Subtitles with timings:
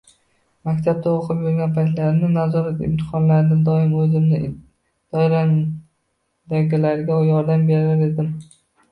[0.67, 4.39] Maktabda o‘qib yurgan paytlarimda, nazorat imtihonlarda doim o‘zimni
[5.17, 8.33] doiramdagilarga yordam berar edim.